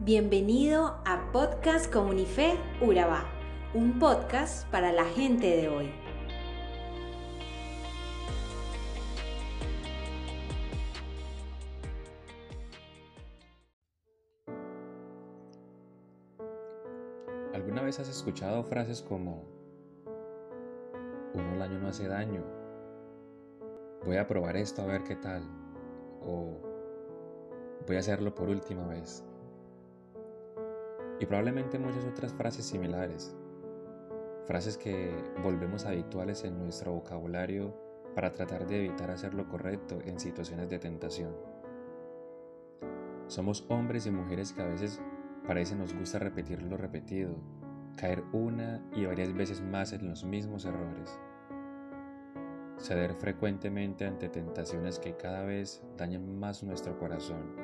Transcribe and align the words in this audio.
Bienvenido 0.00 1.00
a 1.04 1.32
Podcast 1.32 1.92
Comunife 1.92 2.56
Urabá, 2.80 3.24
un 3.74 3.98
podcast 3.98 4.64
para 4.70 4.92
la 4.92 5.04
gente 5.04 5.56
de 5.56 5.68
hoy. 5.68 5.90
¿Alguna 17.52 17.82
vez 17.82 17.98
has 17.98 18.08
escuchado 18.08 18.62
frases 18.62 19.02
como 19.02 19.48
uno 21.34 21.52
al 21.54 21.62
año 21.62 21.80
no 21.80 21.88
hace 21.88 22.06
daño? 22.06 22.44
Voy 24.06 24.16
a 24.16 24.28
probar 24.28 24.56
esto 24.56 24.80
a 24.80 24.86
ver 24.86 25.02
qué 25.02 25.16
tal. 25.16 25.42
O 26.22 26.60
voy 27.84 27.96
a 27.96 27.98
hacerlo 27.98 28.32
por 28.32 28.48
última 28.48 28.86
vez 28.86 29.24
y 31.20 31.26
probablemente 31.26 31.78
muchas 31.78 32.04
otras 32.04 32.32
frases 32.32 32.64
similares, 32.64 33.36
frases 34.46 34.78
que 34.78 35.12
volvemos 35.42 35.84
habituales 35.84 36.44
en 36.44 36.58
nuestro 36.58 36.92
vocabulario 36.92 37.74
para 38.14 38.32
tratar 38.32 38.66
de 38.66 38.86
evitar 38.86 39.10
hacer 39.10 39.34
lo 39.34 39.48
correcto 39.48 40.00
en 40.04 40.18
situaciones 40.18 40.68
de 40.68 40.78
tentación. 40.78 41.34
Somos 43.26 43.66
hombres 43.68 44.06
y 44.06 44.10
mujeres 44.10 44.52
que 44.52 44.62
a 44.62 44.66
veces 44.66 45.00
parece 45.46 45.76
nos 45.76 45.94
gusta 45.94 46.18
repetir 46.18 46.62
lo 46.62 46.76
repetido, 46.76 47.36
caer 47.96 48.24
una 48.32 48.82
y 48.94 49.04
varias 49.04 49.32
veces 49.34 49.60
más 49.60 49.92
en 49.92 50.08
los 50.08 50.24
mismos 50.24 50.64
errores, 50.64 51.18
ceder 52.78 53.14
frecuentemente 53.14 54.06
ante 54.06 54.28
tentaciones 54.28 54.98
que 54.98 55.16
cada 55.16 55.42
vez 55.42 55.82
dañan 55.96 56.38
más 56.38 56.62
nuestro 56.62 56.98
corazón 56.98 57.54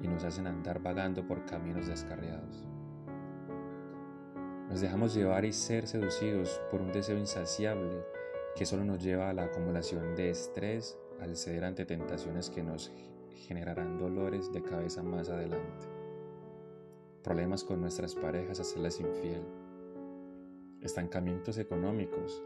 y 0.00 0.08
nos 0.08 0.24
hacen 0.24 0.46
andar 0.46 0.82
vagando 0.82 1.26
por 1.26 1.44
caminos 1.44 1.86
descarriados. 1.86 2.66
Nos 4.70 4.80
dejamos 4.80 5.12
llevar 5.14 5.44
y 5.44 5.52
ser 5.52 5.88
seducidos 5.88 6.62
por 6.70 6.80
un 6.80 6.92
deseo 6.92 7.18
insaciable 7.18 8.04
que 8.54 8.64
solo 8.64 8.84
nos 8.84 9.02
lleva 9.02 9.28
a 9.28 9.32
la 9.32 9.46
acumulación 9.46 10.14
de 10.14 10.30
estrés 10.30 10.96
al 11.18 11.36
ceder 11.36 11.64
ante 11.64 11.84
tentaciones 11.84 12.50
que 12.50 12.62
nos 12.62 12.92
generarán 13.34 13.98
dolores 13.98 14.52
de 14.52 14.62
cabeza 14.62 15.02
más 15.02 15.28
adelante. 15.28 15.88
Problemas 17.24 17.64
con 17.64 17.80
nuestras 17.80 18.14
parejas 18.14 18.60
hacerlas 18.60 19.00
infiel. 19.00 19.42
Estancamientos 20.80 21.58
económicos 21.58 22.40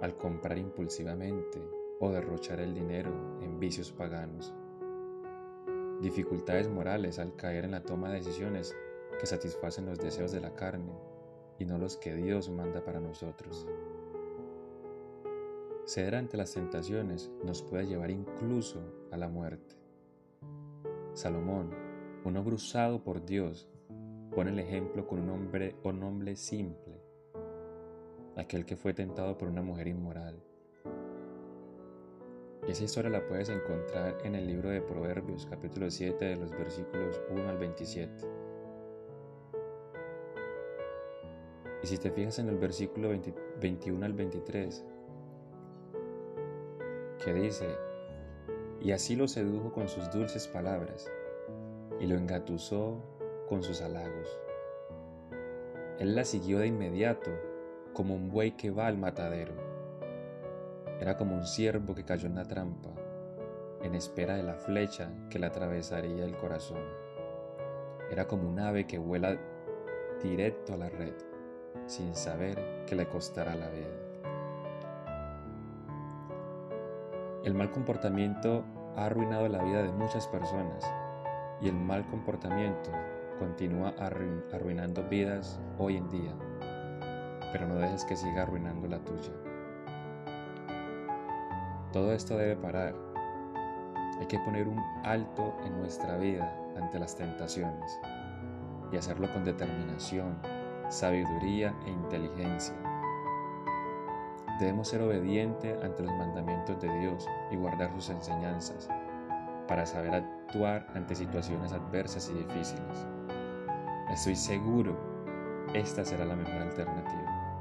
al 0.00 0.16
comprar 0.16 0.58
impulsivamente 0.58 1.62
o 2.00 2.10
derrochar 2.10 2.58
el 2.58 2.74
dinero 2.74 3.12
en 3.42 3.60
vicios 3.60 3.92
paganos. 3.92 4.52
Dificultades 6.00 6.68
morales 6.68 7.20
al 7.20 7.36
caer 7.36 7.64
en 7.64 7.70
la 7.70 7.84
toma 7.84 8.08
de 8.08 8.16
decisiones 8.16 8.74
que 9.20 9.26
satisfacen 9.26 9.86
los 9.86 10.00
deseos 10.00 10.32
de 10.32 10.40
la 10.40 10.56
carne 10.56 10.92
y 11.60 11.66
no 11.66 11.78
los 11.78 11.96
que 11.96 12.14
Dios 12.14 12.48
manda 12.48 12.82
para 12.82 13.00
nosotros. 13.00 13.68
Ceder 15.86 16.14
ante 16.14 16.36
las 16.36 16.54
tentaciones 16.54 17.30
nos 17.44 17.62
puede 17.62 17.86
llevar 17.86 18.10
incluso 18.10 18.80
a 19.10 19.16
la 19.16 19.28
muerte. 19.28 19.76
Salomón, 21.12 21.70
un 22.24 22.36
hombre 22.36 23.04
por 23.04 23.24
Dios, 23.24 23.68
pone 24.34 24.50
el 24.50 24.58
ejemplo 24.58 25.06
con 25.06 25.20
un 25.20 25.28
hombre 25.30 25.76
o 25.82 25.90
hombre 26.02 26.34
simple, 26.34 27.02
aquel 28.36 28.64
que 28.64 28.76
fue 28.76 28.94
tentado 28.94 29.36
por 29.36 29.48
una 29.48 29.62
mujer 29.62 29.88
inmoral. 29.88 30.42
Esa 32.66 32.84
historia 32.84 33.10
la 33.10 33.26
puedes 33.26 33.48
encontrar 33.48 34.16
en 34.24 34.34
el 34.34 34.46
libro 34.46 34.70
de 34.70 34.80
Proverbios, 34.80 35.46
capítulo 35.46 35.90
7, 35.90 36.24
de 36.24 36.36
los 36.36 36.52
versículos 36.52 37.20
1 37.30 37.48
al 37.48 37.58
27. 37.58 38.49
Y 41.82 41.86
si 41.86 41.96
te 41.96 42.10
fijas 42.10 42.38
en 42.38 42.48
el 42.48 42.58
versículo 42.58 43.10
21 43.60 44.04
al 44.04 44.12
23, 44.12 44.84
que 47.24 47.32
dice, 47.32 47.68
y 48.80 48.92
así 48.92 49.16
lo 49.16 49.28
sedujo 49.28 49.72
con 49.72 49.88
sus 49.88 50.10
dulces 50.10 50.46
palabras, 50.46 51.10
y 51.98 52.06
lo 52.06 52.16
engatusó 52.16 53.02
con 53.48 53.62
sus 53.62 53.80
halagos. 53.80 54.38
Él 55.98 56.14
la 56.14 56.24
siguió 56.24 56.58
de 56.58 56.66
inmediato, 56.66 57.30
como 57.94 58.14
un 58.14 58.30
buey 58.30 58.52
que 58.52 58.70
va 58.70 58.86
al 58.86 58.98
matadero. 58.98 59.52
Era 61.00 61.16
como 61.16 61.34
un 61.34 61.46
ciervo 61.46 61.94
que 61.94 62.04
cayó 62.04 62.26
en 62.26 62.34
la 62.34 62.46
trampa, 62.46 62.90
en 63.82 63.94
espera 63.94 64.36
de 64.36 64.42
la 64.42 64.54
flecha 64.54 65.10
que 65.30 65.38
le 65.38 65.46
atravesaría 65.46 66.24
el 66.24 66.36
corazón. 66.36 66.82
Era 68.10 68.26
como 68.26 68.48
un 68.48 68.58
ave 68.58 68.86
que 68.86 68.98
vuela 68.98 69.38
directo 70.22 70.74
a 70.74 70.76
la 70.76 70.90
red 70.90 71.29
sin 71.86 72.14
saber 72.14 72.84
que 72.86 72.94
le 72.94 73.06
costará 73.06 73.54
la 73.54 73.68
vida. 73.70 74.00
El 77.44 77.54
mal 77.54 77.70
comportamiento 77.70 78.64
ha 78.96 79.06
arruinado 79.06 79.48
la 79.48 79.62
vida 79.62 79.82
de 79.82 79.92
muchas 79.92 80.26
personas 80.28 80.84
y 81.60 81.68
el 81.68 81.74
mal 81.74 82.06
comportamiento 82.08 82.90
continúa 83.38 83.94
arruinando 83.98 85.02
vidas 85.04 85.58
hoy 85.78 85.96
en 85.96 86.08
día, 86.10 86.34
pero 87.52 87.66
no 87.66 87.76
dejes 87.76 88.04
que 88.04 88.16
siga 88.16 88.42
arruinando 88.42 88.86
la 88.86 88.98
tuya. 88.98 89.32
Todo 91.92 92.12
esto 92.12 92.36
debe 92.36 92.56
parar. 92.56 92.94
Hay 94.20 94.26
que 94.26 94.38
poner 94.40 94.68
un 94.68 94.78
alto 95.02 95.56
en 95.64 95.78
nuestra 95.78 96.18
vida 96.18 96.54
ante 96.76 96.98
las 96.98 97.16
tentaciones 97.16 97.98
y 98.92 98.96
hacerlo 98.96 99.32
con 99.32 99.44
determinación, 99.44 100.36
sabiduría 100.90 101.72
e 101.86 101.90
inteligencia. 101.90 102.74
Debemos 104.58 104.88
ser 104.88 105.00
obedientes 105.00 105.82
ante 105.82 106.02
los 106.02 106.12
mandamientos 106.16 106.80
de 106.80 106.92
Dios 106.98 107.26
y 107.50 107.56
guardar 107.56 107.92
sus 107.94 108.10
enseñanzas 108.10 108.88
para 109.68 109.86
saber 109.86 110.14
actuar 110.14 110.86
ante 110.94 111.14
situaciones 111.14 111.72
adversas 111.72 112.28
y 112.28 112.34
difíciles. 112.34 113.06
Estoy 114.10 114.34
seguro, 114.34 114.98
esta 115.72 116.04
será 116.04 116.24
la 116.24 116.34
mejor 116.34 116.54
alternativa. 116.54 117.56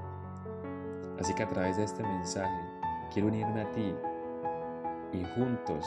Así 1.20 1.34
que 1.36 1.44
a 1.44 1.50
través 1.50 1.78
de 1.78 1.84
este 1.84 2.02
mensaje 2.02 2.60
quiero 3.14 3.28
unirme 3.28 3.62
a 3.62 3.72
ti 3.72 3.94
y 5.14 5.24
juntos 5.36 5.86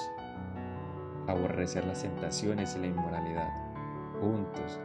aborrecer 1.27 1.85
las 1.87 2.03
tentaciones 2.03 2.77
y 2.77 2.81
la 2.81 2.87
inmoralidad. 2.87 3.51
Juntos 4.21 4.79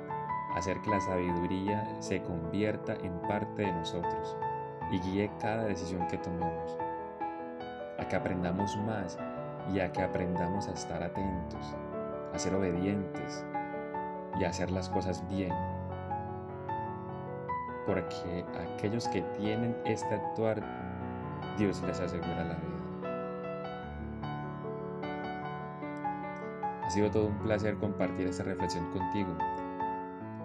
hacer 0.57 0.81
que 0.81 0.89
la 0.89 0.99
sabiduría 0.99 1.87
se 1.99 2.21
convierta 2.23 2.95
en 3.03 3.13
parte 3.21 3.63
de 3.63 3.71
nosotros 3.71 4.35
y 4.91 4.99
guíe 4.99 5.31
cada 5.39 5.65
decisión 5.65 6.07
que 6.07 6.17
tomemos, 6.17 6.77
a 7.99 8.07
que 8.07 8.15
aprendamos 8.15 8.75
más 8.85 9.17
y 9.73 9.79
a 9.79 9.91
que 9.91 10.01
aprendamos 10.01 10.67
a 10.67 10.71
estar 10.71 11.03
atentos, 11.03 11.75
a 12.33 12.39
ser 12.39 12.55
obedientes 12.55 13.45
y 14.39 14.45
a 14.45 14.49
hacer 14.49 14.71
las 14.71 14.89
cosas 14.89 15.23
bien. 15.29 15.53
Porque 17.85 18.45
aquellos 18.75 19.07
que 19.07 19.21
tienen 19.37 19.75
este 19.85 20.15
actuar, 20.15 20.61
Dios 21.57 21.81
les 21.83 21.99
asegura 21.99 22.43
la 22.43 22.55
vida. 22.55 22.77
Ha 26.83 26.89
sido 26.89 27.11
todo 27.11 27.27
un 27.27 27.37
placer 27.39 27.77
compartir 27.77 28.27
esta 28.27 28.43
reflexión 28.43 28.89
contigo. 28.91 29.35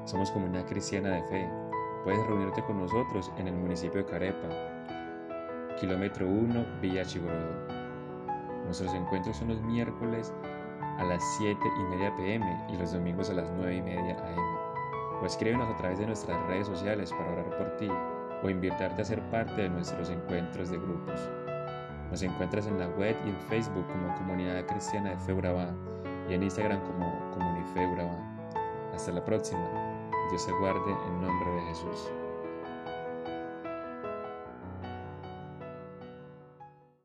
Somos 0.05 0.33
comunidad 0.33 0.67
cristiana 0.67 1.11
de 1.11 1.23
fe. 1.25 1.49
Puedes 2.03 2.27
reunirte 2.27 2.63
con 2.65 2.81
nosotros 2.81 3.31
en 3.39 3.47
el 3.47 3.55
municipio 3.55 4.03
de 4.03 4.11
Carepa, 4.11 4.49
kilómetro 5.79 6.27
1, 6.27 6.67
Villa 6.81 7.05
Chigorodo. 7.05 7.69
Nuestros 8.65 8.93
encuentros 8.95 9.37
son 9.37 9.49
los 9.49 9.63
miércoles 9.63 10.35
a 10.99 11.05
las 11.05 11.23
7 11.39 11.57
y 11.63 11.83
media 11.95 12.15
pm 12.17 12.67
y 12.69 12.77
los 12.77 12.93
domingos 12.93 13.31
a 13.31 13.35
las 13.35 13.49
9 13.53 13.77
y 13.77 13.83
media 13.83 14.17
am. 14.19 15.23
O 15.23 15.27
escríbenos 15.27 15.73
a 15.73 15.77
través 15.77 16.01
de 16.01 16.07
nuestras 16.07 16.45
redes 16.49 16.67
sociales 16.67 17.13
para 17.13 17.31
orar 17.31 17.57
por 17.57 17.77
ti 17.77 17.89
o 18.43 18.51
invitarte 18.51 19.03
a 19.03 19.05
ser 19.05 19.23
parte 19.31 19.63
de 19.63 19.69
nuestros 19.69 20.11
encuentros 20.11 20.71
de 20.71 20.79
grupos. 20.79 21.31
Nos 22.11 22.23
encuentras 22.23 22.67
en 22.67 22.81
la 22.81 22.89
web 22.89 23.17
y 23.25 23.29
en 23.29 23.41
Facebook 23.49 23.87
como 23.87 24.13
Comunidad 24.17 24.67
Cristiana 24.67 25.11
de 25.11 25.17
Fe 25.19 25.33
y 26.29 26.35
en 26.35 26.43
Instagram 26.43 26.81
como 26.81 27.31
Comunife 27.31 28.32
Hasta 29.03 29.11
la 29.11 29.25
próxima. 29.25 29.69
Dios 30.31 30.43
se 30.45 30.53
guarde 30.53 30.93
en 31.09 31.21
nombre 31.21 31.51
de 31.51 31.63
Jesús. 31.63 32.09